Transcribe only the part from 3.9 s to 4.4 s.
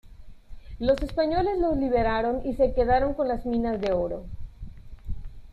oro.